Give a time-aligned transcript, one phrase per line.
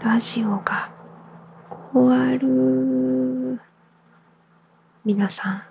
[0.00, 0.92] ラジオが
[1.92, 3.60] 終わる。
[5.04, 5.62] 皆さん、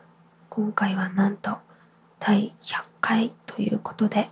[0.49, 1.57] 今回はなんと
[2.19, 4.29] 第100回ということで、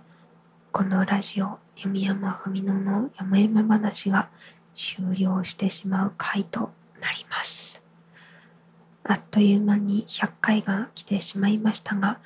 [0.70, 4.28] このラジオ、弓山文乃の山々話が
[4.74, 7.82] 終了してしまう回となります。
[9.02, 12.18] あっという間に100回が来てしまいましたが、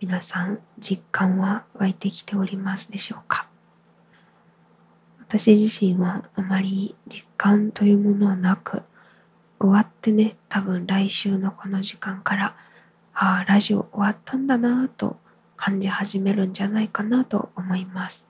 [0.00, 3.46] 皆さん実感は湧いてきておりますでしょうか？
[5.34, 8.82] 私自身はあまり実感というものはなく、
[9.58, 12.54] 終わってね、多分来週のこの時間から、
[13.14, 15.16] ああ、ラジオ終わったんだなと
[15.56, 18.26] 感じ始めるんじゃないかなと思います。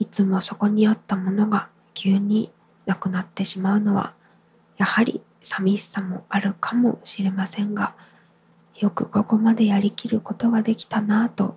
[0.00, 2.50] いつもそこにあったものが急に
[2.84, 4.12] なくなってしまうのは、
[4.76, 7.94] やはり寂しさもあるかもしれませんが、
[8.80, 11.56] よくここまでやりきることができたなぁと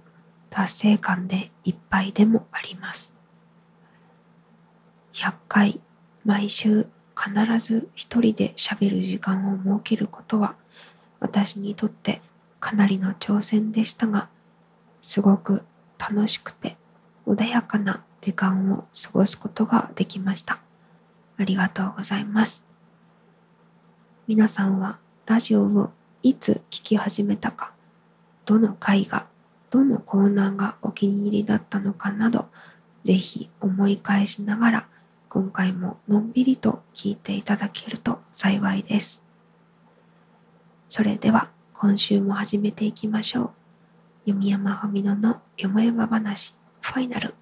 [0.52, 3.19] 達成感でいっぱいでもあります。
[5.20, 5.82] 100回
[6.24, 10.56] 毎週必ず一人で喋る時間を設けることは
[11.20, 12.22] 私にとって
[12.62, 14.30] かなりの挑戦でしたが
[15.02, 15.64] すごく
[15.98, 16.78] 楽しくて
[17.28, 20.60] 穏やかな時間を過ごすことができました。
[21.38, 22.64] ありがとうございます。
[24.26, 25.92] 皆さんはラジオを
[26.24, 27.74] いつ聞き始めたか
[28.46, 29.26] どの回が
[29.70, 32.48] どのコーナーがお気に入りだったのかなど
[33.04, 34.88] ぜひ思い返しながら
[35.30, 39.22] 今回ものんびりと聞いていただけると幸いです。
[40.88, 43.52] それでは今週も始めていきましょう。
[44.26, 47.36] 弓山文乃のよもやま話ファイナル。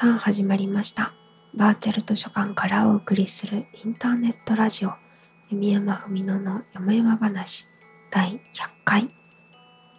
[0.00, 1.12] さあ始まりました。
[1.54, 4.94] バーチャル図書館からお送りするインターネットラジオ
[5.50, 7.66] 弓山文乃のよもやま話
[8.10, 8.38] 第100
[8.86, 9.10] 回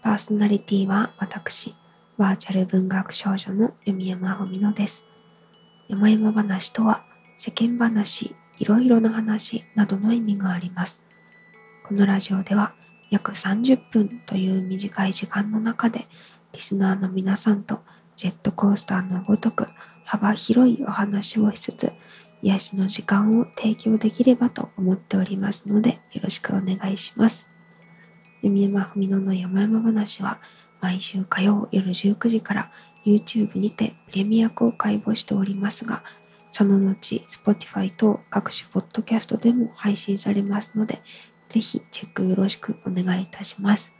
[0.02, 1.76] パーソナリティは私
[2.18, 5.06] バーチャル文学少女の弓山文乃です。
[5.88, 7.04] よもやま話とは
[7.38, 11.00] 世間話いろいろな話などの意味があります。
[11.88, 12.74] このラジオでは
[13.12, 16.08] 約30分という短い時間の中で
[16.54, 17.82] リスナーの皆さんと
[18.16, 19.68] ジェットコースターのごとく
[20.06, 21.92] 幅広いお話をしつつ
[22.42, 27.48] 癒しの時間を提供できればと思っておりますのでよろしくお願いします。
[28.42, 30.40] 弓山文乃の山々話は
[30.80, 32.72] 毎週火曜夜19時から
[33.06, 36.04] YouTube にてプレミア公開をしておりますが
[36.50, 41.02] その後 Spotify 等各種ポッドキャストでも配信されますので
[41.50, 43.94] ぜひチェックよろしくお願いいたします。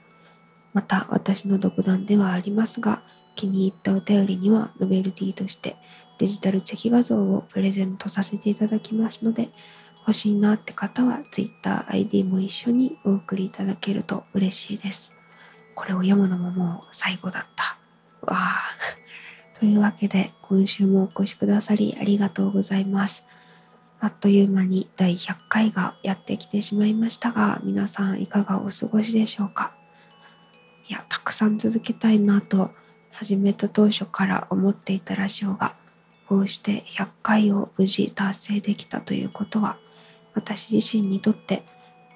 [0.74, 3.04] また私の独断ではありますが
[3.36, 5.78] 気に入ったお便りにはノベルティとして
[6.18, 9.50] デジタルチェキ画像をプレゼントさせていただきますので
[10.00, 15.12] 欲しいなって方は TwitterID も一緒にお送りいただけると嬉しいです。
[15.76, 17.78] これを読むのももう最後だった。
[18.26, 18.62] わあ。
[19.60, 23.26] というわけで今週もお越しくださりありがとうございます。
[24.00, 29.76] あっという間に第100回がやってきてしまいましたが皆さんいかがお過ごしでしょうか？
[30.90, 32.72] いやたくさん続けたいなと
[33.12, 35.76] 始めた当初から思っていたラジオが
[36.28, 39.78] こうして100回を無事達成できたということは
[40.34, 41.64] 私自身にとって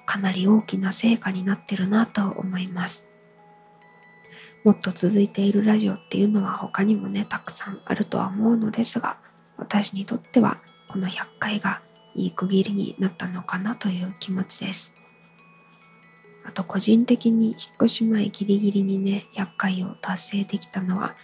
[0.06, 3.04] かなり大きな成果になってるなと思います
[4.64, 9.18] もっと続いているラジオっていうのは他にもねたくさんあるとは思うのですが
[9.58, 10.58] 私にとっては
[10.88, 11.82] この100回が
[12.14, 14.92] いい区切りになったのかなという気持ちです。
[16.46, 21.16] あと個人的に引っ越し前ギリギリにね100回を達成できたのは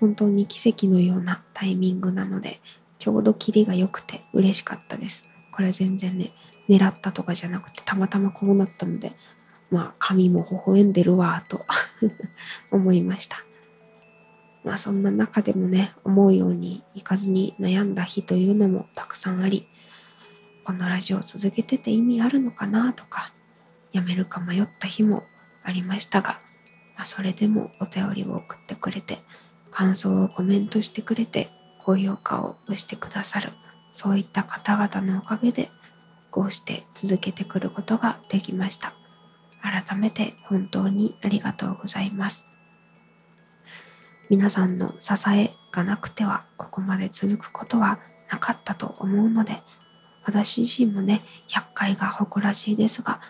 [0.00, 2.60] 本当に奇跡のようなタイミングなので
[2.98, 5.24] ちょうどキリが良くて嬉しかったです。
[5.52, 6.32] これ全然ね
[6.68, 9.12] 狙ったとかじゃなくてたまたまこうなったので
[9.70, 11.64] まあ神も微笑んでるわと
[12.72, 13.44] 思いました。
[14.64, 19.68] まあそんな中でもね思うようにいかずに悩んだ日というのもたくさんあり
[20.64, 23.32] このラジオを続けてて意味あるのかなとか
[23.94, 25.24] やめるか迷った日も
[25.62, 26.40] ありましたが、
[26.96, 29.20] まあ、それでもお便りを送ってくれて
[29.70, 31.48] 感想をコメントしてくれて
[31.82, 33.50] 高評価を押してくださる
[33.92, 35.70] そういった方々のおかげで
[36.30, 38.92] こうして続けてくることができました。
[39.62, 42.44] 改めて本当にありがとうございます。
[44.28, 48.00] 皆さんの支えがなくてはここまで続くことは
[48.30, 49.62] なかったと思うので
[50.24, 53.20] 私自身もね100回が誇らしいですが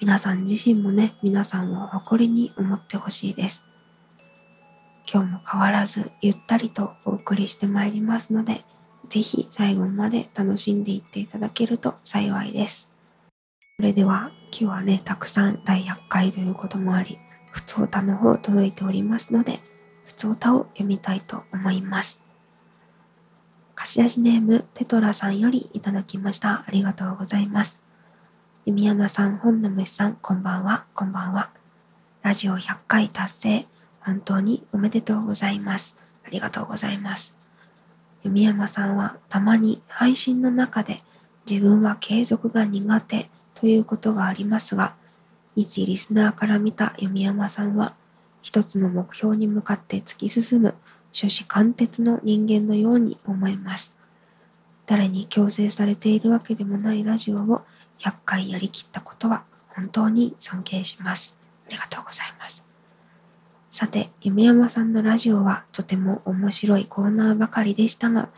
[0.00, 3.64] 皆さん自身もね、皆さんを誇りに思ってほしいです。
[5.12, 8.64] 今日も変わらずゆったりとお送りしてまいりますので、
[9.08, 12.88] ぜひ最後まで楽しんでいっていただけると幸いです。
[13.76, 17.18] それでは今日はね、たくさん第100回ということもあり、
[17.50, 19.60] ふつおたの方届いておりますので、
[20.04, 22.20] ふつおたを読みたいと思います。
[23.74, 26.64] 貸し出しネームテトラさんよりいただきました。
[26.66, 27.87] ありがとうございます。
[28.68, 31.48] 弓山さん、本の虫さん、こんばんは、こんばんは。
[32.20, 33.66] ラジオ100回達成、
[34.00, 35.96] 本当におめでとうございます。
[36.22, 37.34] ありがとうございます。
[38.24, 41.02] 弓山さんはたまに配信の中で
[41.50, 44.92] 自分は継続が苦手ということがありますが、
[45.56, 47.94] 一リスナーから見た弓山さんは、
[48.42, 50.74] 一つの目標に向かって突き進む
[51.14, 53.96] 初子貫徹の人間のように思えます。
[54.84, 57.62] 誰に強制されているわけでもないラジオを
[57.98, 61.36] 100回やりきったことは本当に尊敬します。
[61.66, 62.64] ありがとうございます。
[63.70, 68.28] さて、夢山さんのラジオはとても面白いコーナーばかりでしたが、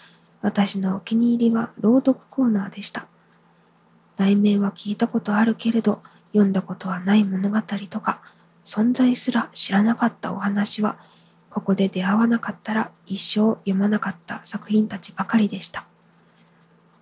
[0.43, 3.07] 私のお気に入りは朗読コーナーでした。
[4.17, 6.03] 題名は聞いたことあるけれど、
[6.33, 8.21] 読んだことはない物語とか、
[8.65, 10.99] 存在すら知らなかったお話は、
[11.49, 15.90] ここで出会わなかったら一生読まなかった作品たちばかりでした。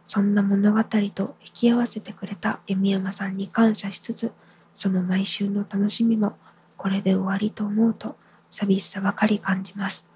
[0.08, 4.32] そんな物語と引き合わせてくれた弓山さんに感謝しつつ、
[4.74, 6.34] その毎週の楽しみも
[6.78, 8.16] これで終わりと思うと
[8.48, 10.06] 寂しさばかり感じます。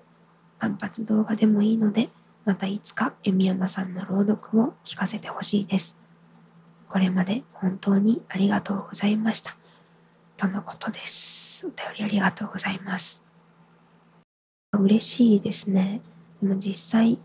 [0.58, 2.08] 単発動画でもいいので、
[2.46, 5.94] またいつか弓山さんの朗読を聞かせてほしいです。
[6.88, 9.58] これまで本当にありがとうございました。
[10.38, 11.66] とのことです。
[11.66, 13.22] お便りありがとうございます。
[14.72, 16.00] 嬉しいですね。
[16.42, 17.18] でも実際、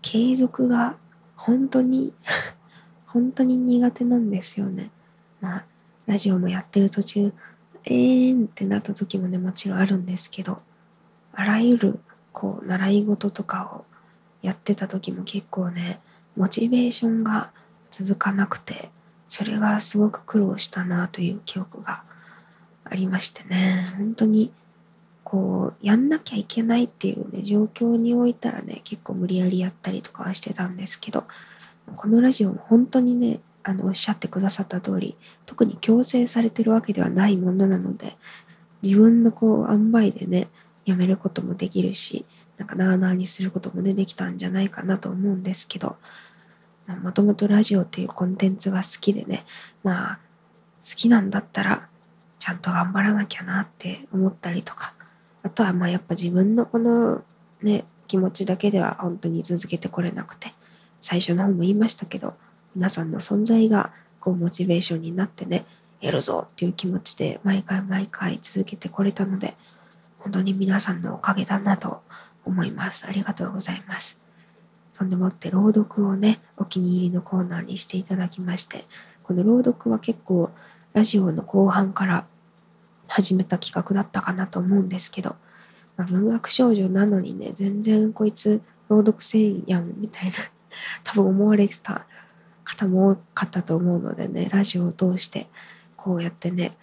[0.00, 0.94] 継続が
[1.36, 2.12] 本当に
[3.06, 4.90] 本当に苦手なんですよね。
[5.40, 5.64] まあ
[6.06, 7.32] ラジオもやってる途中
[7.84, 10.60] えーんってなった時もねもちろんあるんですけど
[11.32, 12.00] あらゆる
[12.32, 13.84] こう習い事とかを
[14.42, 16.00] やってた時も結構ね
[16.36, 17.50] モチベーションが
[17.90, 18.90] 続かなくて
[19.28, 22.02] それがすごく苦労したなという記憶が
[22.84, 24.52] ありましてね本当に
[25.34, 31.24] こうやんなきゃいけないっていうね状況においたらね結構無理やりやったりとかはしてたんですけど
[31.96, 38.16] このラジオも本当にねあのおっしゃってくださった通り特に強制されてるわけではないものなので
[38.82, 40.46] 自分のこう塩梅でね
[40.84, 42.24] やめることもできるし
[42.56, 45.96] なんかなあなあにすることもねできたんじゃないかなと思うんですけど
[47.02, 49.44] もともとラジオっていうコンテンツが好きでね
[49.82, 50.18] まあ
[50.88, 51.88] 好きなんだったら
[52.38, 54.94] ちゃんと頑張らなきゃなって思ったりとか
[55.44, 57.22] あとはまあやっぱ自分のこの
[57.62, 60.52] ね気持ちだけでは本当に続けてこれなくて
[61.00, 62.34] 最初の方も言いましたけど
[62.74, 65.64] 皆さんの存在がこうモチベーションになってね
[66.00, 69.54] やるぞっていう気持ちで毎回毎回続けてこれたので
[70.18, 72.02] 本当に皆さんのおかげだなと
[72.46, 73.06] 思います。
[73.06, 74.18] ありがとうございます。
[74.94, 78.84] そんでもって朗読をねお気に入りのコーナーにしていただきまして
[79.24, 80.50] この朗読は結構
[80.92, 82.26] ラジオの後半から
[83.14, 85.36] 始めた企画だったかなと思うんですけど、
[85.96, 90.32] まあ、文学少女なのにね全然こいつ朗読せんやんみたいな
[91.04, 92.06] 多分思われてた
[92.64, 95.46] 方も多かったと思うのでねラジオを通して
[95.94, 96.76] こうやってね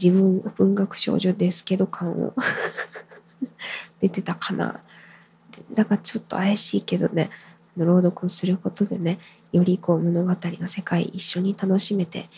[0.00, 2.32] 自分文学少女ですけど感を
[4.00, 4.80] 出てたかな。
[5.74, 7.28] だからちょっと怪しいけどね
[7.76, 9.18] 朗読をすることでね
[9.50, 12.30] よりこう物語の世界一緒に楽しめて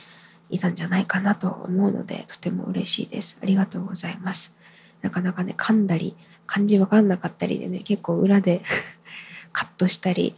[0.54, 3.38] いたんじゃないかなと思うのでとても嬉しいです。
[3.42, 4.54] ありがとうございます。
[5.02, 8.62] なかなかね噛んだり漢字わかんなかったりでね結構裏で
[9.52, 10.34] カットしたり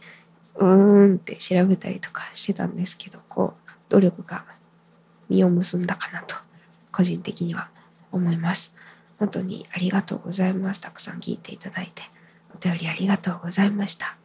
[0.55, 4.45] うーんって調べたりとかしてたんですけどこう努力が
[5.29, 6.35] 実を結んだかなと
[6.91, 7.69] 個人的には
[8.11, 8.73] 思います。
[9.19, 10.79] 本当にありがとうございます。
[10.79, 12.03] たくさん聞いていただいて
[12.53, 14.17] お便りありがとうございました。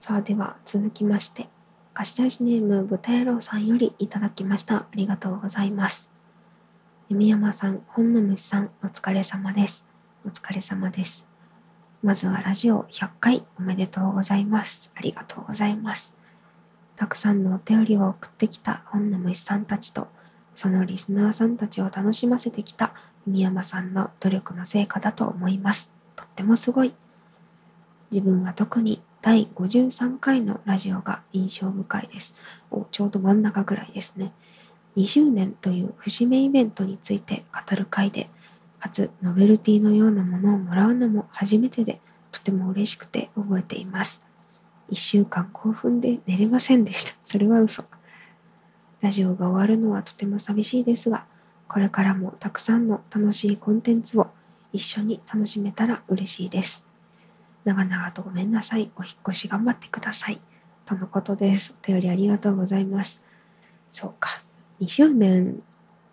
[0.00, 1.48] さあでは続きまして
[1.92, 4.76] 貸し出しネーム豚野郎さんよりいただきました。
[4.76, 6.08] ありがとうございます。
[7.08, 9.84] 弓山さん、本の虫さん、お疲れ様です。
[10.24, 11.26] お疲れ様です。
[12.02, 14.90] まずはラジオ100回おめでとうございます。
[14.94, 16.14] ありがとうございます。
[16.94, 20.06] たくさんのお便りを送ってきた本の虫さんたちと、
[20.54, 22.94] そのリスナーさんたちを楽しませてきた
[23.26, 25.90] 宮山さんの努力の成果だと思います。
[26.14, 26.94] とってもすごい。
[28.12, 32.34] 自分は特に第53回のラジオが印象深いです。
[32.70, 34.32] おちょうど真ん中ぐらいですね。
[34.96, 38.30] 20年という節目イベントについて語る回で、
[38.78, 42.00] かつノベルティのようなものをもらうのも初めてで、
[42.32, 44.24] とても嬉しくて覚えています。
[44.90, 47.12] 1週間興奮で寝れませんでした。
[47.22, 47.84] それは嘘。
[49.02, 51.26] ラジオが終わるのはとても寂しいですが、
[51.68, 54.28] これからもたくさんの楽しいコンテンツを
[54.72, 56.89] 一緒に楽しめたら嬉しいです。
[57.70, 58.90] 長々とごめんなさい。
[58.96, 60.40] お引越し頑張ってください。
[60.84, 61.72] とのことです。
[61.80, 63.22] お便りありがとうございます。
[63.92, 64.42] そうか。
[64.80, 65.62] 20年、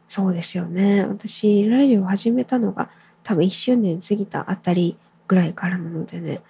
[0.07, 1.03] そうですよね。
[1.05, 2.91] 私、ラジオ始めたのが
[3.23, 6.41] 多分1周年過ぎたあたりぐらいからなのでね、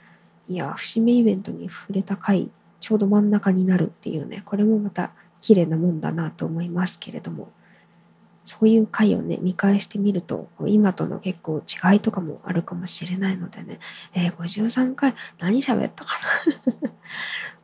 [0.49, 2.49] いや、節目イベントに触れた回、
[2.81, 7.47] ちょうど真ん中になるっていうね、これもまた綺麗なもんだなと思いますけれども、
[8.47, 11.61] そういう回をね、見返してみると、今との結構
[11.91, 13.79] 違いとかもあるかもしれないのでね、
[14.13, 16.11] えー、53回何喋ったか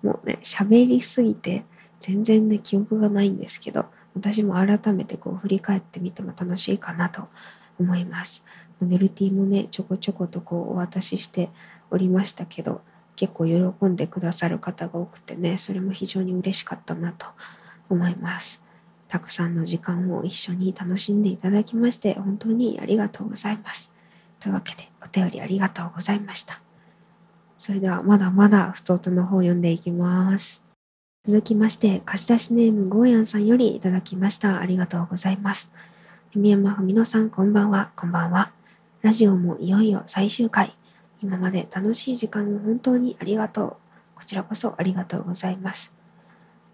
[0.04, 0.12] な？
[0.12, 1.64] もうね、喋りすぎて
[2.00, 7.30] 全然ね、記憶がないんですけど、私も改めてこう振り返ってみても楽しいかなと
[7.80, 8.44] 思います。
[8.82, 11.50] ノベルティもね、ちょこちょことこうお渡しして
[11.94, 12.82] おりましたけど
[13.16, 17.28] 結構喜んでくださる方が多くてねそれも非常に嬉しかったなと
[17.88, 18.63] 思います。
[19.14, 23.92] たくさんの時間を一緒に楽しんでいただきまして本当にありがとうございます。
[24.40, 26.60] というわけでお便りありがとうございました。
[27.60, 30.64] それではまだまだ普通音の方を読んでいきます。
[31.28, 34.60] 続きまして貸し出しネームゴーヤンさんよりいただきました。
[34.60, 35.72] ありがとうございます。
[36.34, 37.92] 宮山文乃さんこんばんは。
[37.96, 38.52] こんばんは。
[39.04, 40.76] ラジオもいよいよ最終回。
[41.22, 43.76] 今まで楽しい時間を本当にありがとう。
[44.16, 45.93] こちらこそありがとうございます。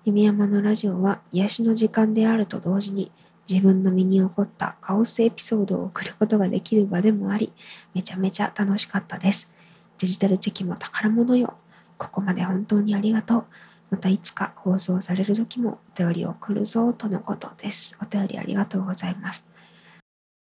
[0.06, 3.12] 弓山のラジオは癒しの時間であると同時に
[3.50, 7.52] 自分の身に起こったカオスエピソードを送ることができる場でもあり、
[7.94, 9.50] めちゃめちゃ楽しかったです。
[9.98, 11.56] デジタルチェキも宝物よ。
[11.98, 13.46] ここまで本当にありがとう。
[13.90, 17.98] またいつか放送される時もお便りを送るぞとのことです。
[18.02, 19.44] お便りありがとうございます。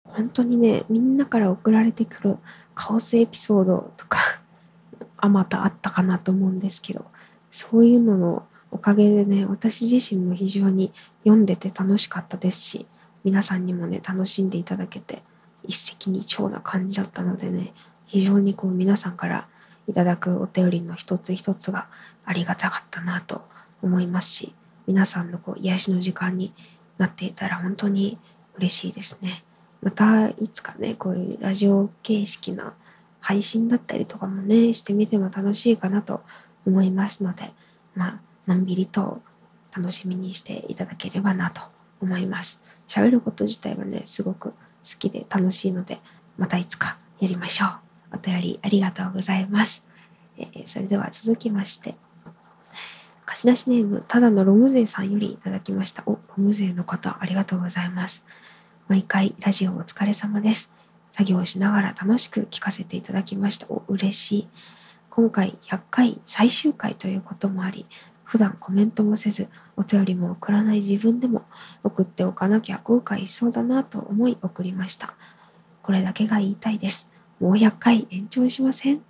[0.04, 2.38] 本当にね、みんなから送られてくる
[2.74, 4.18] カオスエピソードとか
[5.24, 7.06] あまたあったかなと思うんですけど
[7.50, 12.86] そういうののおかげでね私自身も非常に読んでて楽しかったですし
[13.22, 15.22] 皆さんにもね楽しんでいただけて
[15.62, 17.72] 一石二鳥な感じだったのでね
[18.04, 19.46] 非常にこう皆さんから
[19.86, 21.86] いただくお便りの一つ一つが
[22.24, 23.46] ありがたかったなと
[23.80, 24.54] 思いますし
[24.88, 26.52] 皆さんのこう癒しの時間に
[26.98, 28.18] なっていたら本当に
[28.56, 29.44] 嬉しいですね。
[29.82, 32.74] またいつかねこういうラジオ形式な
[33.20, 36.22] 配信だったりとかもねしてみても楽しいかなと
[36.66, 37.52] 思いますので
[37.94, 39.22] まあのんびりと
[39.76, 41.62] 楽しみにしていただければなと
[42.00, 44.54] 思います喋ること自体はねすごく好
[44.98, 46.00] きで楽しいので
[46.36, 47.66] またいつかやりましょ
[48.12, 49.82] うお便りありがとうございます、
[50.38, 51.94] えー、それでは続きまして
[53.24, 58.24] 貸し出しネームただのロム勢さんよりいただきましたおロム勢の方ありがとうございます
[58.86, 60.70] 毎回ラジオお疲れ様です。
[61.12, 63.66] 作業しながら楽しく聞かせていただきました。
[63.70, 64.48] お、嬉しい。
[65.08, 67.86] 今回100回最終回ということもあり、
[68.24, 71.44] 普段コメントもせず、お便りも送らない自分でも
[71.82, 75.14] 送っておかなきゃ後悔しそうだなと思い送りました。
[75.82, 77.08] これだけが言いたいです。
[77.40, 79.02] もう100回延長しません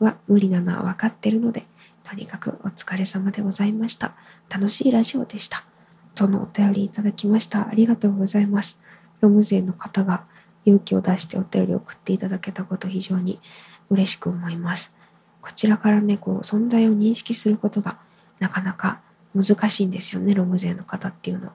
[0.00, 1.66] は無理なのは分かってるので、
[2.02, 4.14] とにかくお疲れ様でございました。
[4.50, 5.64] 楽しいラジオでした。
[6.14, 7.68] とのお便りいただきました。
[7.68, 8.78] ありがとうございます。
[9.20, 10.24] ロム勢の方が
[10.64, 13.40] 勇気を出してお便りを送っていただけたこと非常に
[13.90, 14.92] 嬉しく思います。
[15.40, 17.98] こちらからね、こう存在を認識することが
[18.38, 19.00] なかなか
[19.34, 21.52] 難しいんですよね、ロム勢の方っていうのは。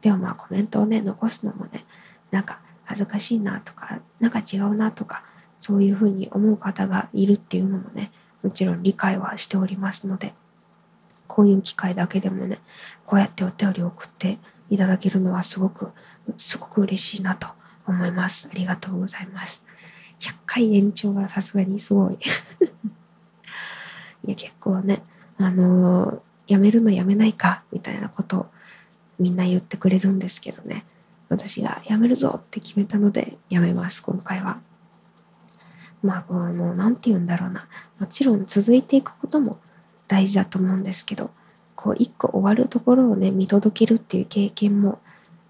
[0.00, 1.84] でもまあコメントをね、残すのもね、
[2.30, 5.24] なんか恥ずかしいなとか、なんか違うなとか、
[5.60, 8.10] そういうふうに思う方がいるっていうのもね、
[8.42, 10.34] もちろん理解はしておりますので、
[11.28, 12.58] こういう機会だけでもね、
[13.06, 15.92] こうやってお便りを送っていただけるのはすごく、
[16.36, 17.46] すごく嬉しいなと
[17.86, 18.48] 思います。
[18.50, 19.62] ありがとうございます。
[20.20, 22.18] 100回延長はさすがにすごい
[24.24, 25.02] いや、結構ね、
[25.46, 28.46] あの、やめるのやめないかみたいなことを
[29.18, 30.84] みんな言ってくれるんですけどね
[31.28, 34.60] 私がやめるぞって決めたのでやめます今回は。
[36.02, 37.68] まあこの何て言うんだろうな
[38.00, 39.58] もちろん続いていくことも
[40.08, 41.30] 大事だと思うんですけど
[41.76, 45.00] こう一個終わるところをね見届けるっていう経験も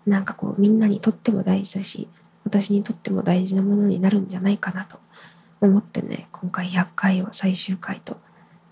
[0.04, 2.06] なんかこうみんなにとっても大事だし
[2.44, 4.98] 私にとっても大事なものになるんじゃないかなと
[5.62, 8.18] 思ってね今回100回を最終回と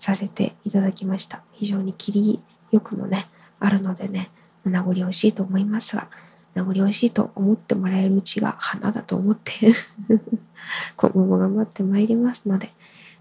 [0.01, 1.43] させていただきました。
[1.51, 2.41] 非常に切り
[2.71, 3.27] よくもね
[3.59, 4.31] あるのでね
[4.63, 6.09] 名残惜しいと思いますが
[6.55, 9.53] 名残惜しいと思ってもらえるうちが花だと思って
[10.97, 12.73] 今後も頑張ってまいりますので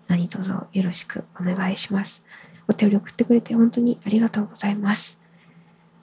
[0.09, 2.25] 何卒よろしくお願いします。
[2.67, 5.19] お手を送ってくれて本当にありがとうございます、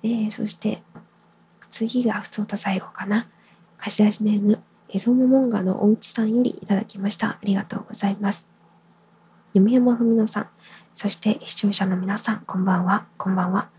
[0.04, 0.84] えー、そして
[1.72, 3.28] 次が普通と最後かな。
[3.80, 7.30] 貸し出しネームエゾモモンガのおうちさんよりいただきました。
[7.30, 8.47] ありがとうございます。
[9.60, 10.50] 読山文乃さん
[10.96, 13.70] そして視聴者の皆さんこんばんはこんばんは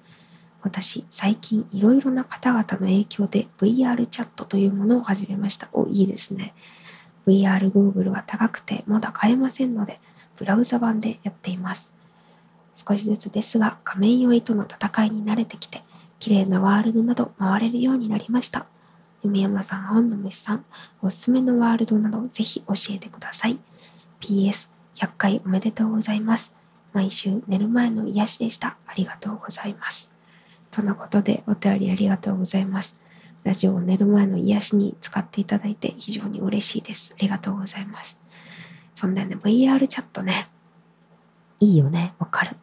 [0.62, 5.68] 私、最近いろいろな方々の影響で VR チャットというものを始めました。
[5.72, 6.52] お、いいですね。
[7.26, 10.00] VR ゴーグルは高くてまだ買えませんので、
[10.36, 11.92] ブラウザ版でやっています。
[12.74, 15.82] 少しずつですが、画面酔いとの戦いに慣れてきて、
[16.18, 18.66] 綺麗なワールドなど回れるようになりました。
[19.22, 20.64] 弓山さん、本の虫さん、
[21.02, 23.58] おすすめのワールドなどぜひ教えてください。
[24.20, 24.68] PS、
[24.98, 26.52] 100回おめでとうございます。
[26.92, 28.76] 毎週寝る前の癒しでした。
[28.84, 30.10] ありがとうございます。
[30.72, 32.96] とのことでお便りありがとうございます。
[33.44, 37.14] ラジオを寝る前の癒しに使っていただいて非常に嬉しいです。
[37.16, 38.18] ありがとうございます。
[38.96, 40.48] そんでね、VR チャットね、
[41.60, 42.56] いいよね、わかる。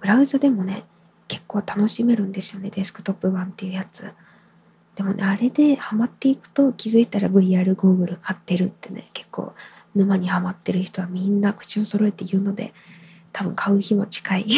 [0.00, 0.82] ブラウザでもね、
[1.28, 4.12] 結構楽しめるんですよね、デスクトップ版っていうやつ。
[4.96, 9.54] でもね、あれでハマっていくと気づいたら VR ゴーグル買ってるってね、結構
[9.94, 12.72] 沼にはまってる人はみんな口を揃えて言うので、
[13.32, 14.48] 多分買う日も近いん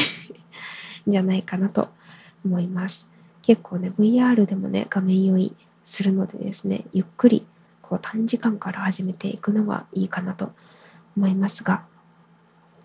[1.10, 1.88] じゃないかなと
[2.44, 3.10] 思います。
[3.42, 7.46] 結構ね VR でもね画面酔いするのでですねゆっくり
[7.82, 10.52] こう短時間から始めていくのがいいかなと
[11.16, 11.82] 思いますが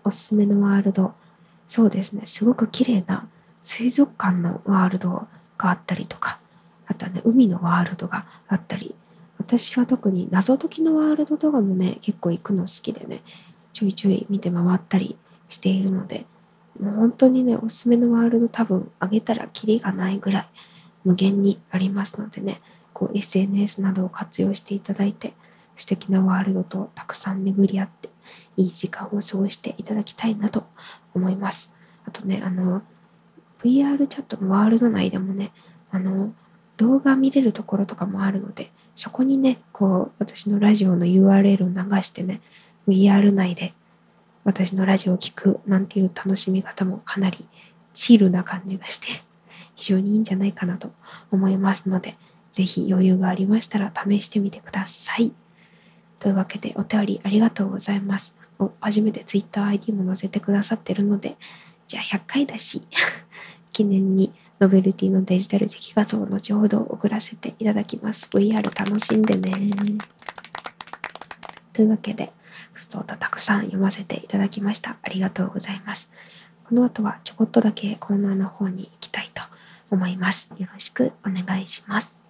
[0.02, 1.14] おすすめのワールド
[1.68, 3.28] そうですねすごく綺麗な
[3.62, 6.38] 水族館のワールドがあったりとか
[6.86, 8.94] あとはね海のワールドがあったり
[9.38, 13.22] 私は特に謎解きのワールドとかもね結構行くの好きでね
[13.72, 15.16] ちょいちょい見て回ったり
[15.48, 16.26] しているので
[16.80, 20.48] もう本当にね、おすすめのワールド多分あげたらキリがないぐらい
[21.04, 22.60] 無限にありますのでね、
[22.92, 25.34] こう SNS などを活用していただいて
[25.76, 28.08] 素敵なワールドとたくさん巡り合って
[28.56, 30.66] いい時間を過ごしていただきたいなと
[31.14, 31.72] 思います。
[32.06, 32.82] あとね、あの、
[33.62, 35.52] VR チャットのワールド内でもね、
[35.90, 36.32] あの、
[36.76, 42.40] 動画見れるところとかもあるので、そこにね、こう、私のラジオの URL を流してね、
[42.88, 43.74] VR 内で
[44.44, 47.44] 私のラジオを聴くなんていう楽しみ方もかなり
[47.94, 49.08] チールな感じがして
[49.74, 50.92] 非常にいいんじゃないかなと
[51.32, 52.16] 思いますので
[52.52, 55.32] 是非余裕がありましたら試してみてください。
[56.18, 58.34] というわけでお便りありがとうございます。
[58.58, 61.36] お初めて TwitterID も載せてくださってるので
[61.86, 62.82] じゃあ100回だし
[63.72, 68.26] 記念にノベルティのデジタル的画像を後ほど送らせていただきます。
[68.30, 69.52] VR 楽しんでね。
[71.72, 72.32] というわけで
[72.72, 74.96] ふつおたたくさん読ませていただきました。
[75.02, 76.08] ありがとうございます。
[76.64, 79.42] この後はちょこっとだけコーナーの方に行きたいと
[79.90, 80.48] 思います。
[80.56, 82.22] よろしくお願いします。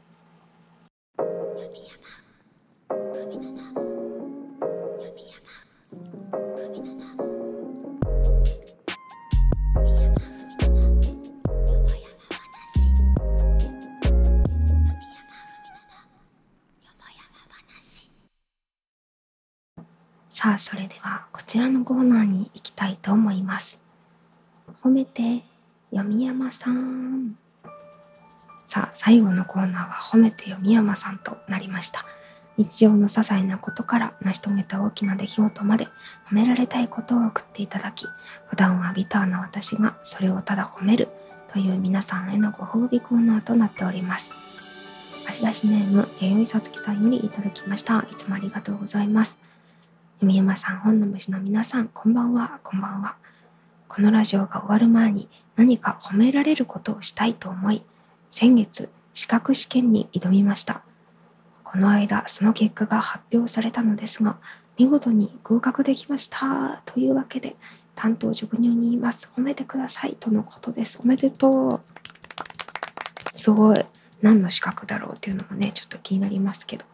[20.47, 23.81] さあ、それではこちらのコーナーに行きたいと思います。
[24.81, 25.43] 褒めて、
[25.93, 27.37] 読山さん。
[28.65, 32.05] さあ、最後のコーナーは褒めて読み山さんとなりました。
[32.57, 35.87] 日常の些細なことから成し遂げた大きな出来事まで
[36.31, 38.07] 褒められたいことを送っていただき、
[38.47, 41.09] 普段はビターな私がそれをただ褒める
[41.49, 44.33] という皆さんへのご褒美コーナーとなっております。
[45.27, 48.07] 貸し出しネーム、弥生さつきさんよりいただきました。
[48.13, 49.45] いつもありがとうございます。
[50.23, 53.17] 弓山さん、本の虫の皆さん、こんばんは、こんばんは。
[53.87, 57.85] このラジオが終わる前に何か褒められることをしたいと思い、
[58.31, 60.81] 先月、資格試験に挑みました。
[61.65, 64.39] この間、その結果が発表されたのですが、
[64.79, 66.81] 見事に合格できました。
[66.87, 67.55] というわけで、
[67.95, 69.29] 担当職人に言います。
[69.37, 70.17] 褒めてください。
[70.19, 70.99] とのことです。
[71.03, 71.83] おめでと
[73.35, 73.39] う。
[73.39, 73.85] すごい。
[74.23, 76.87] 何の資格だろうっていうのもね、ちょっと気になりますけど、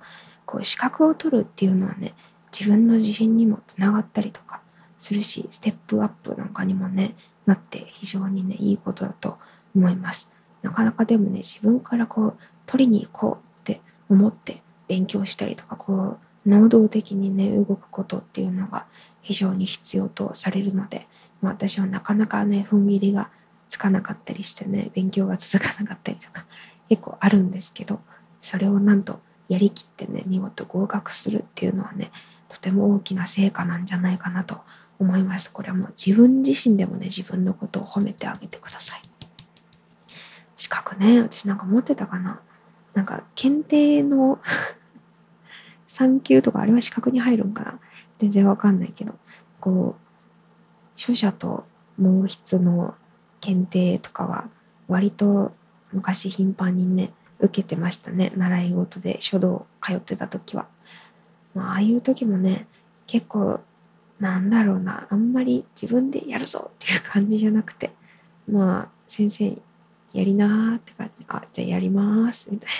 [0.45, 2.15] こう資格を取るっていうのはね、
[2.57, 4.61] 自分の自信にもつながったりとか
[4.99, 7.15] するしステップアップなんかにもね
[7.47, 9.39] なって非常にねいいことだと
[9.75, 10.31] 思います。
[10.63, 18.87] なかなかでもね自分からこう取りに行こうって思って勉強したりとかこう能動的にね動くことっていうのが
[19.23, 21.09] 非常に必要とされるので、
[21.41, 23.29] ま、私はなかなかね踏ん切りが
[23.69, 26.45] つかなかったりしてね勉強が続かなかったりとか
[26.89, 28.01] 結構あるんですけど
[28.41, 32.11] それをなんとやりきってね見事合格するっていうのはね
[32.53, 34.61] とても大きな成果なんじゃないかなと
[34.99, 35.51] 思います。
[35.51, 39.01] これはもう自分自身でもね自分のことを褒めてあげてください。
[40.57, 42.41] 資格ね私なんか持ってたかな。
[42.93, 44.39] なんか検定の
[45.89, 47.79] 3級とかあれは資格に入るんかな。
[48.19, 49.15] 全然わかんないけど。
[49.59, 51.65] こう書写と
[51.97, 52.95] 毛筆の
[53.41, 54.49] 検定とかは
[54.89, 55.53] 割と
[55.93, 57.13] 昔頻繁にね
[57.43, 58.33] 受けてましたね。
[58.37, 60.67] 習い事で書道通ってた時は、
[61.55, 62.67] まあ、あいう時もね
[63.07, 63.61] 結構
[64.21, 67.91] なんだろうなあんまり自分でやるぞっていう感じじゃなくて
[68.49, 69.57] まあ先生
[70.13, 71.25] やりなーって感じ。
[71.29, 72.75] あじゃあやりますみたいな。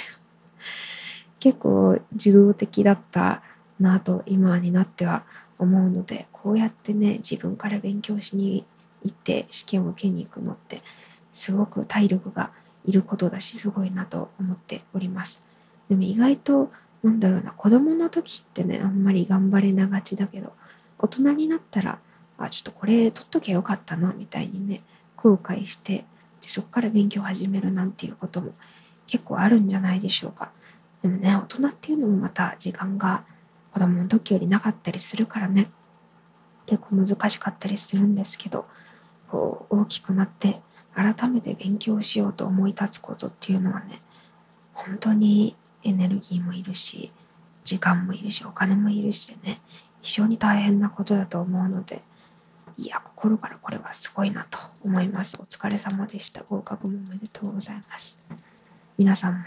[1.41, 3.43] 結構受動的だった
[3.81, 5.25] なと今になっては
[5.59, 8.65] 思うのでこうやってね自分から勉強しに
[9.05, 10.83] 行って試験を受けに行くのって
[11.33, 12.51] すごく体力が
[12.85, 15.43] いることだしすごいなと思っております。
[15.89, 16.71] でも意外と
[17.03, 20.53] なんだろうな子供の時ってねあんまり頑張れながちだけど
[20.99, 21.99] 大人になったら
[22.39, 24.83] あちょっとこれ取っときゃよかったなみたいにね
[25.17, 26.05] 後悔して
[26.41, 28.53] でそこから勉強始めるなんていうことも
[29.07, 30.51] 結構あるんじゃないでしょうか。
[31.03, 33.25] でもね大人っていうのもまた時間が
[33.73, 35.71] 子供の時よりなかったりするからね
[36.67, 38.67] 結構難しかったりするんですけど
[39.29, 40.61] こう大きくなって
[40.95, 44.03] 改めて勉強しようと思い立つことっていうのはね
[44.75, 47.13] 本当にエネルギーもいるし
[47.65, 49.61] 時間もいるしお金もいるしでね
[50.01, 52.03] 非常に大変なことだと思うので
[52.77, 55.39] いや心からこれはすごいなと思います。
[55.41, 56.43] お疲れ様でした。
[56.43, 58.19] 合格もおめでとうございます。
[58.99, 59.45] 皆さんも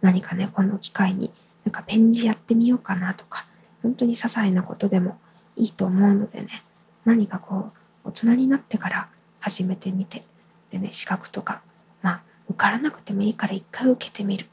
[0.00, 1.32] 何かねこの機会に
[1.64, 3.46] なんかペン字やってみようかなとか
[3.82, 5.18] 本当に些細なことでも
[5.56, 6.62] いいと思うのでね
[7.04, 7.70] 何かこ
[8.04, 9.08] う大人になってから
[9.40, 10.24] 始めてみて
[10.70, 11.62] でね資格とか
[12.02, 14.46] まあ受からなくてもいいから一回受けてみるっ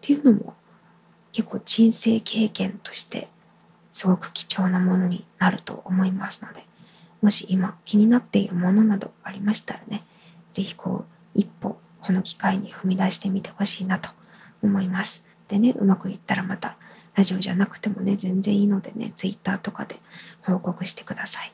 [0.00, 0.54] ていうのも
[1.32, 3.28] 結構人生経験として
[3.92, 6.64] すごく貴重なものになると思いますので
[7.22, 10.02] もし今気になっているものなどありましたらね
[10.52, 14.10] 是非こう一歩この機会に踏み出してみてほしいなと
[14.62, 15.22] 思います。
[15.48, 16.76] でねうまくいったらまた
[17.14, 19.96] ラジオじゃなくてもね全然いいのでね Twitter とかで
[20.42, 21.52] 報告してください。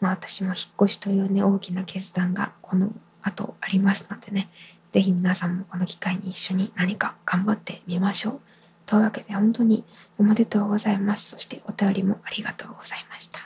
[0.00, 4.48] まあ私も引っ越しというね大きな決断がこの後ありますのでね
[4.92, 8.40] 是非皆さんもこの機会に一緒に何か頑張ってみましょう。
[8.88, 9.84] というわけで本当に
[10.16, 11.32] おめでとうございます。
[11.32, 13.38] そしてお便りもありがとうございました。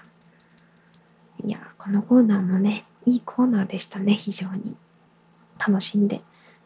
[1.44, 4.76] いや、このコーナーもね、いいコーナーでしたね、非常に。
[5.58, 6.20] 楽しんで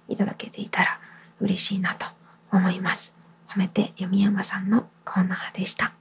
[0.08, 1.00] いただけていたら
[1.40, 2.06] 嬉しいなと
[2.52, 3.14] 思います。
[3.48, 5.94] 褒めて読山さんのコーナーでした。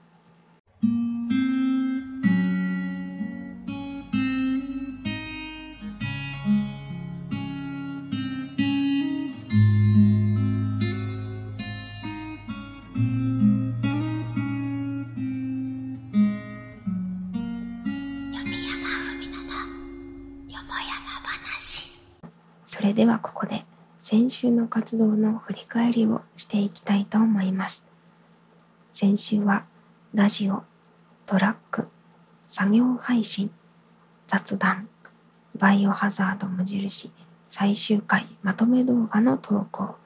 [23.05, 23.63] ではここで
[23.99, 27.85] 先週の活動の振り返りをしていきたいと思います。
[28.93, 29.63] 先週は
[30.15, 30.63] ラジオ、
[31.27, 31.87] トラック、
[32.49, 33.51] 作業配信、
[34.25, 34.89] 雑談、
[35.55, 37.11] バイオハザード無印
[37.47, 39.97] 最終回まとめ動画の投稿、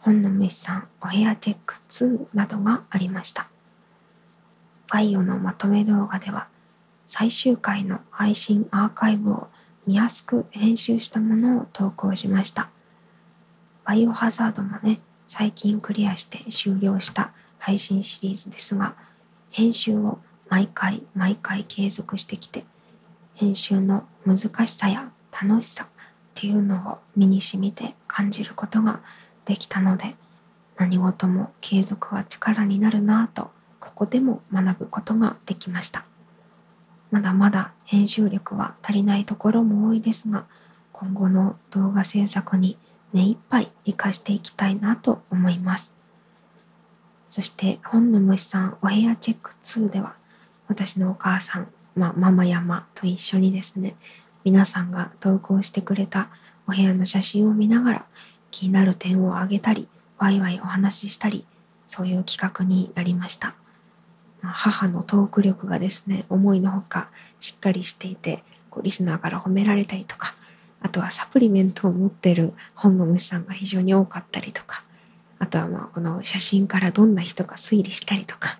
[0.00, 3.48] 本の虫さんお部屋チェック2などがありました。
[4.88, 6.48] バイオのまとめ動画では
[7.06, 9.46] 最終回の配信アーカイブを
[9.86, 12.70] 見やすく編集したものを投稿しました。
[13.84, 18.94] バイオハザードもね、最近クリアして終了した配信シリーズですが、
[19.50, 20.18] 編集を
[20.48, 22.64] 毎回毎回継続してきて、
[23.34, 25.86] 編集の難しさや楽しさっ
[26.34, 29.00] ていうのを身にしみて感じることが
[29.44, 30.14] できたので、
[30.76, 36.04] 何事も継続は力になるなぁと、ここでも学ぶことができました。
[37.14, 40.46] まだまだ編集力は足りないところも多いですが
[40.90, 42.76] 今後の動画制作に
[43.12, 45.92] 目いっぱい活かしていきたいなと思います。
[47.28, 50.14] そして本の虫さんお部屋チェック2では
[50.66, 53.94] 私のお母さん、まあ、ママ山と一緒にですね
[54.42, 56.26] 皆さんが投稿してくれた
[56.66, 58.06] お部屋の写真を見ながら
[58.50, 59.86] 気になる点を挙げたり
[60.18, 61.46] ワイワイお話ししたり
[61.86, 63.54] そういう企画になりました。
[64.52, 67.08] 母のトーク力がですね思いのほか
[67.40, 70.34] しっかりしていてこうリスナーから褒められたりとか
[70.80, 74.84] あとはサプリメントを持ってる本の虫さんが非常に多かったりとか
[75.38, 78.58] あとはまあこの写真からどんな人か推理したりとか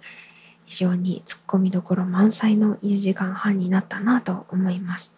[0.66, 5.14] 非常にツッコミどころ満載の1時間半になったなと思います。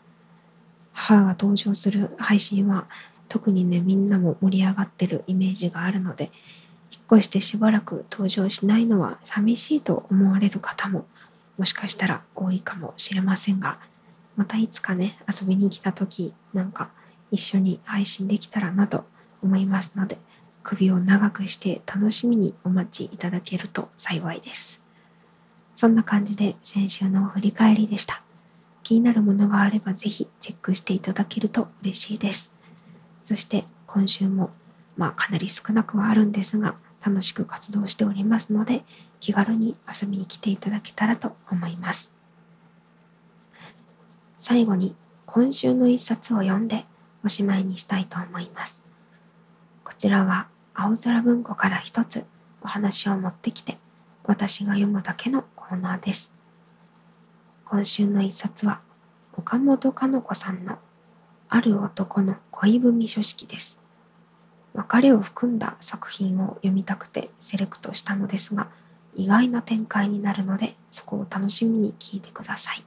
[0.93, 2.87] 母が登場する配信は
[3.29, 6.31] 特にねみんなも盛り上がってるイメージがあるので
[7.11, 11.07] 越してしばらく登場しないのは寂しいと思われる方も
[11.57, 13.79] もしかしたら多いかもしれませんが
[14.37, 16.91] またいつかね遊びに来た時なんか
[17.31, 19.05] 一緒に配信できたらなと
[19.43, 20.19] 思いますので
[20.63, 24.83] 首を長くして楽しみにお待ちいただけると幸いです。
[25.77, 28.21] そんな感じで先週の振り返りでした。
[28.83, 32.53] 気になるものがあればぜひチェックしていただけると嬉しいです。
[33.25, 34.51] そして今週も
[34.97, 36.75] まあかなり少なくはあるんですが
[37.07, 38.83] 楽しく活動しておりますので
[39.21, 42.13] 気軽に遊びに来ていただけたらと思います。
[44.41, 46.85] 最後に今週の一冊を読んで
[47.25, 48.83] おしまいにしたいと思います。
[49.85, 52.25] こちらは青空文庫から一つ
[52.61, 53.79] お話を持ってきて
[54.25, 56.33] 私が読むだけのコーナーです。
[57.65, 58.81] 今週の一冊は
[59.33, 60.79] 岡本かの子さんの
[61.49, 63.86] ある男の恋文書式です。
[64.77, 68.69] 別れを含んだ作品を読みたくてセレクトしたのですが
[69.15, 72.85] 意外な展開になるのでそこを楽しみに聞いてください。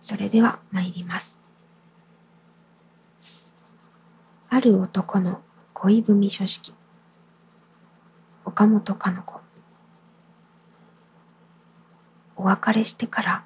[0.00, 1.40] それでは参ります。
[4.48, 5.40] ある男の
[5.74, 6.72] 恋文書式
[8.44, 9.40] 岡本かの子
[12.36, 13.44] お別れしてから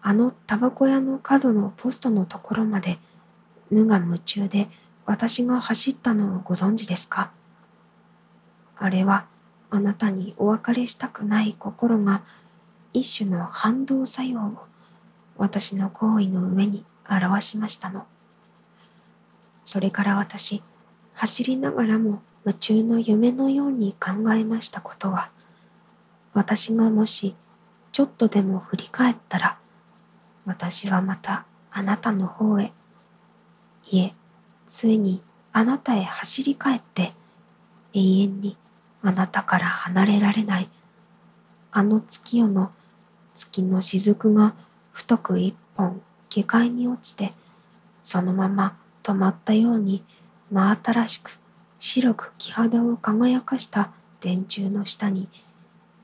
[0.00, 2.98] あのタバコ屋の角のポストのところまで
[3.70, 4.68] 無我夢中で
[5.08, 7.30] 私が走ったのをご存知ですか？
[8.76, 9.24] あれは
[9.70, 12.20] あなたにお別れしたくない心が
[12.92, 14.58] 一種の反動作用を
[15.38, 18.06] 私の行為の上に表しましたの。
[19.64, 20.62] それから私、
[21.14, 25.30] 走りながらも夢中の夢のように考えましたことは、
[26.34, 27.34] 私がもし
[27.92, 29.58] ちょっとでも振り返ったら、
[30.44, 32.72] 私はまたあなたの方へ、
[33.90, 34.12] いえ、
[34.68, 37.12] ついにあなたへ走り帰って
[37.94, 38.56] 永遠に
[39.02, 40.68] あなたから離れられない
[41.72, 42.70] あの月夜の
[43.34, 44.54] 月の雫が
[44.92, 47.32] 太く一本下界に落ちて
[48.02, 50.04] そのまま止まったように
[50.52, 51.38] 真新しく
[51.78, 55.28] 白く木肌を輝かした電柱の下に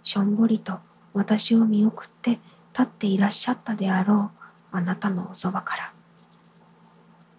[0.03, 0.79] しょんぼりと
[1.12, 2.38] 私を見送って
[2.72, 4.31] 立っていらっしゃったであろ
[4.72, 5.94] うあなたのおそばから。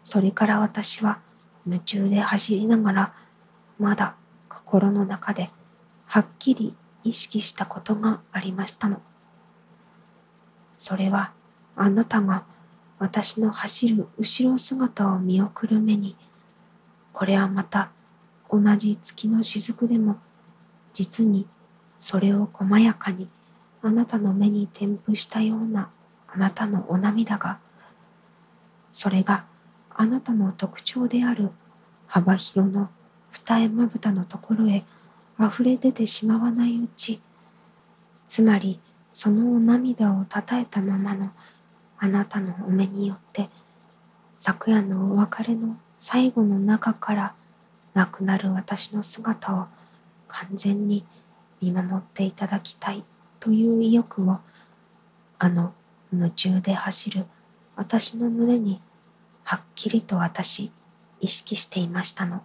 [0.06, 1.18] それから私は
[1.66, 3.14] 夢中で走りながら
[3.80, 4.16] まだ
[4.48, 5.50] 心の中で
[6.06, 9.02] はっきり意識したことがありましたの。
[10.78, 11.32] それは
[11.76, 12.44] あなたが
[13.00, 16.16] 私の走る後ろ姿を見送る目に
[17.12, 17.90] これはまた
[18.52, 20.18] 同じ月の雫でも
[20.94, 21.48] 実に
[21.98, 23.28] それを細やかに
[23.82, 25.90] あなたの目に添付したような
[26.28, 27.58] あなたのお涙が
[28.92, 29.46] それが
[29.98, 31.52] あなたの特徴である
[32.08, 32.90] 幅広の
[33.32, 34.84] 二重まぶたのところへ
[35.40, 37.20] 溢れ出てしまわないうち
[38.28, 38.80] つまり
[39.14, 41.32] その涙をたたえたままの
[41.98, 43.50] あなたのお目によって
[44.38, 47.34] 昨夜のお別れの最後の中から
[47.94, 49.68] 亡くなる私の姿を
[50.28, 51.06] 完全に
[51.62, 53.04] 見守っていただきたい
[53.40, 54.40] という意欲を
[55.40, 55.74] あの
[56.12, 57.26] 夢中で走る
[57.76, 58.82] 私の胸に
[59.46, 60.72] はっきりと私
[61.22, 62.44] 意識していましたの。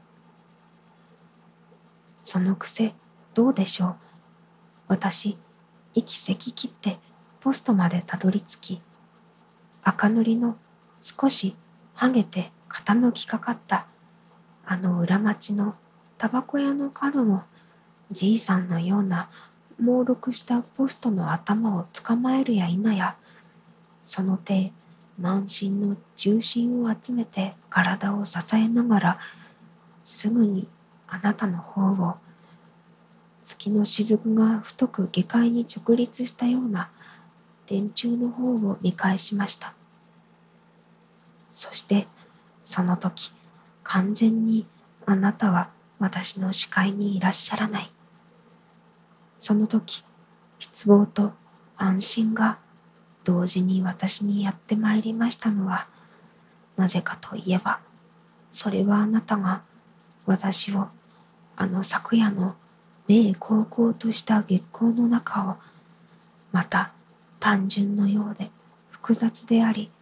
[2.25, 2.95] そのくせ
[3.35, 3.97] どうでしょう？
[4.89, 5.37] 私
[5.95, 6.99] 息せき切って
[7.41, 8.83] ポストまでたどり着き
[9.83, 10.57] 赤塗りの
[11.01, 11.57] 少し
[11.95, 13.87] はげて傾きかかった
[14.67, 15.75] あの裏町の
[16.19, 17.45] タバコ屋の角の
[18.13, 19.31] じいさんのような
[19.81, 23.17] 猛録したポストの頭を捕まえるや否や
[24.05, 24.73] その手
[25.21, 29.19] 満身の重心を集めて体を支えながら
[30.03, 30.67] すぐに
[31.07, 32.17] あなたの方を
[33.43, 36.91] 月の雫が太く下界に直立したような
[37.67, 39.75] 電柱の方を見返しました。
[41.53, 42.07] そして
[42.65, 43.33] その時
[43.83, 44.67] 完全に
[45.05, 47.91] あなたは私の視界にいらっしゃらない。
[49.39, 50.05] その時
[50.59, 51.33] 失望と
[51.77, 52.59] 安心が
[53.31, 55.87] 同時に私にやってまいりましたのは
[56.77, 57.79] なぜかといえば
[58.51, 59.63] それはあなたが
[60.27, 60.89] 私を
[61.55, 62.57] あの昨夜の
[63.07, 65.57] 米高校とした月光の中を
[66.51, 66.93] また
[67.39, 68.51] 単純のようで
[68.91, 69.93] 複雑であり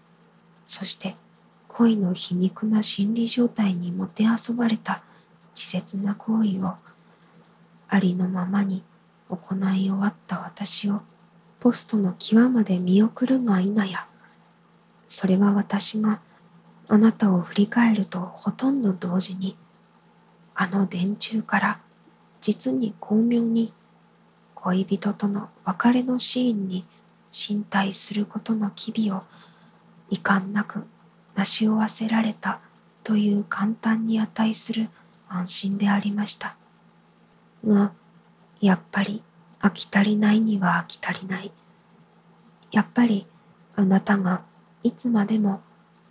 [0.64, 1.14] そして
[1.68, 5.02] 恋の皮肉な心理状態にもてあそばれた
[5.54, 6.76] 稚拙な行為を
[7.88, 8.82] ありのままに
[9.28, 11.02] 行い終わった私を
[11.60, 14.06] ポストの際まで見送るが否や。
[15.08, 16.20] それは私が
[16.88, 19.56] あなたを振り返るとほとんど同時に
[20.54, 21.80] あの電柱から
[22.40, 23.72] 実に巧妙に
[24.54, 26.84] 恋人との別れのシーンに
[27.32, 29.22] 身体することの機微を
[30.10, 30.84] 遺憾なく
[31.36, 32.60] 成し終わせられた
[33.04, 34.88] という簡単に値する
[35.28, 36.56] 安心でありました。
[37.66, 37.92] が
[38.60, 39.22] やっぱり
[39.60, 41.52] 飽き足りないには飽き足りない。
[42.70, 43.26] やっぱり
[43.76, 44.42] あなたが
[44.82, 45.60] いつまでも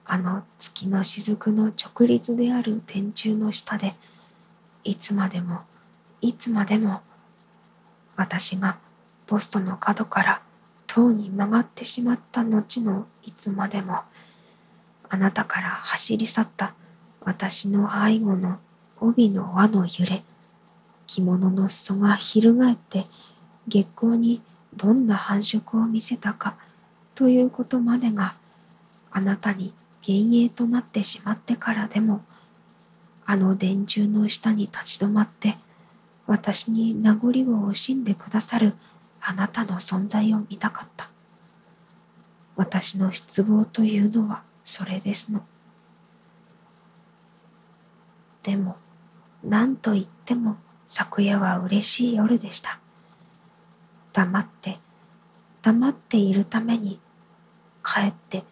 [0.05, 3.93] あの月の雫の直立である電柱の下で
[4.83, 5.61] いつまでも
[6.21, 7.01] いつまでも
[8.15, 8.77] 私が
[9.27, 10.41] ポストの角から
[10.87, 13.99] 塔に曲がってしまった後のいつまでも
[15.09, 16.73] あなたから走り去った
[17.21, 18.59] 私の背後の
[18.99, 20.23] 帯の輪の揺れ
[21.05, 23.05] 着物の裾が翻って
[23.67, 24.41] 月光に
[24.75, 26.55] どんな繁殖を見せたか
[27.15, 28.35] ということまでが
[29.11, 29.73] あなたに
[30.07, 32.23] 幻影となってしまってからでも
[33.25, 35.57] あの電柱の下に立ち止まって
[36.27, 37.31] 私に名残を
[37.71, 38.73] 惜しんでくださる
[39.21, 41.09] あなたの存在を見たかった。
[42.55, 45.41] 私の失望というのはそれですの。
[48.43, 48.77] でも
[49.43, 52.79] 何と言っても昨夜は嬉しい夜でした。
[54.17, 54.79] 黙って
[55.61, 56.99] 黙っているために
[57.83, 58.43] かえって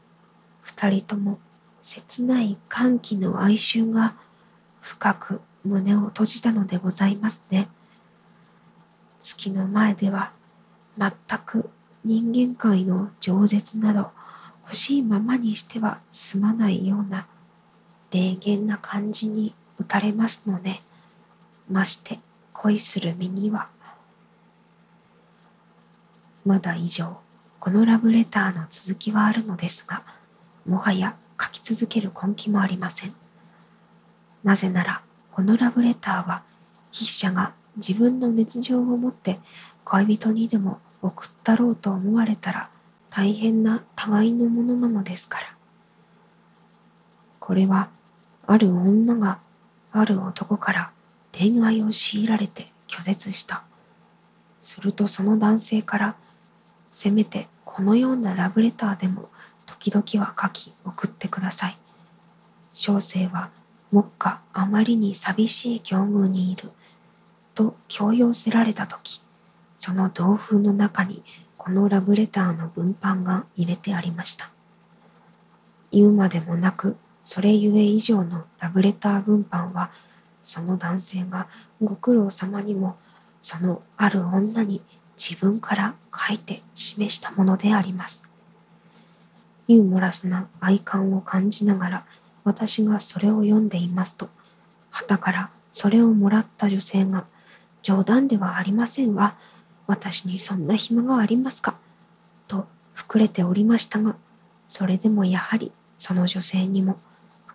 [0.62, 1.40] 二人とも
[1.82, 4.14] 切ない歓喜の哀愁が
[4.80, 7.68] 深く胸を閉じたのでございますね。
[9.20, 10.30] 月の前では
[11.00, 11.12] 全
[11.44, 11.68] く
[12.04, 14.12] 人間界の饒舌など
[14.66, 17.26] 欲しいままにしては済まないような
[18.12, 20.80] 霊言な感じに打たれますので
[21.72, 22.20] まして
[22.54, 23.70] 恋する身には
[26.46, 27.18] まだ以上
[27.60, 30.04] このラブレターの続きはあるのですが
[30.66, 33.14] もはや書き続ける根気もありません。
[34.44, 36.44] なぜなら、このラブレターは
[36.94, 39.40] 筆者が自分の熱情を持って
[39.84, 42.70] 恋人にでも送ったろうと思われたら
[43.10, 45.46] 大変な互いのものなのですから。
[47.40, 47.90] これは
[48.48, 49.40] ある女が
[49.92, 50.92] ある男から
[51.38, 53.64] 恋愛を強いられて拒絶した。
[54.62, 56.16] するとその男性から
[56.96, 59.30] せめてこのようなラブレターでも
[59.66, 61.78] 時々は書き送ってください。
[62.74, 63.50] 小生は
[63.92, 66.72] 目下あまりに寂しい境遇にいる
[67.54, 69.22] と強要せられた時
[69.78, 71.24] その同封の中に
[71.58, 74.50] このラブレターの文版が入れてありました
[75.92, 79.92] 言うまでもなくそれゆえ以上のラブレター文版は
[80.44, 81.48] その男性が
[81.82, 82.98] ご苦労様にも
[83.42, 84.82] そのある女に
[85.18, 88.30] 自分から書いて示したものであります。
[89.68, 92.06] ユーモラスな愛感を感じながら
[92.44, 94.30] 私がそれを読んでいますと
[94.92, 97.26] 旗からそれをもらった女性が
[97.82, 99.36] 冗談ではありませんわ。
[99.88, 101.76] 私にそんな暇がありますか？
[102.48, 104.16] と膨れておりましたが
[104.68, 106.98] それでもやはりその女性にも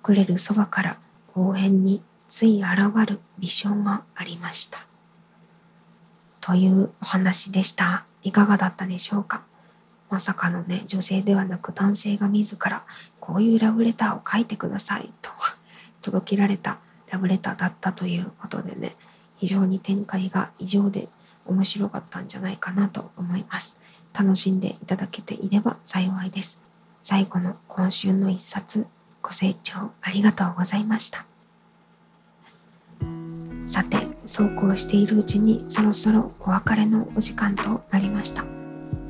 [0.02, 0.96] 膨れるそばから
[1.34, 4.89] 後編につい現る微笑がありました。
[6.40, 8.04] というお話でした。
[8.22, 9.42] いかがだったでしょうか？
[10.10, 12.84] まさかのね女性ではなく男性が自ら
[13.20, 15.30] こういうラブレターを書いてくださいと。
[16.02, 16.78] 届けられた
[17.10, 18.96] ラブレターだったということでね
[19.36, 21.08] 非常に展開が異常で
[21.46, 23.76] 面白かったんじゃないかなと思います。
[24.12, 26.58] 楽しんでいただけていれば幸いです。
[27.02, 28.86] 最後の今週の一冊
[29.22, 31.24] ご清聴ありがとうございました。
[33.66, 38.44] さてそうこうしているうちにそろそろお別れのお時間となりました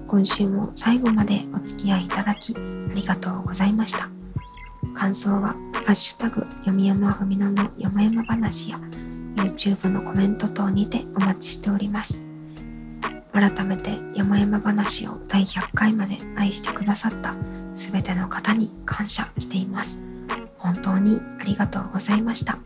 [0.07, 4.09] 今週も最後までお付き合いいただきありがとうございました。
[4.97, 8.81] 感想は、ハッシュタグ、読み山ふみのの山々話や
[9.37, 12.23] YouTube のコメント等にてお待ちしております。
[13.33, 17.37] 改めて山々話を第100回まで愛してくださった
[17.75, 20.01] 全ての方に感謝しています。
[20.59, 22.59] 本当にありがとうございました。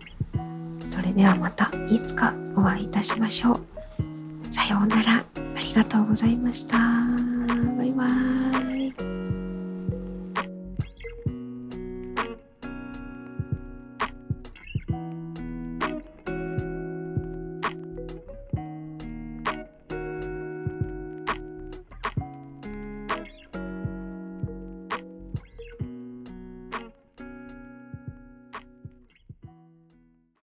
[0.85, 4.55] それではまたいつかお会いいたしましょう。
[4.55, 5.25] さようなら。
[5.57, 6.77] ありがとうございました。
[6.79, 8.54] バイバーイ。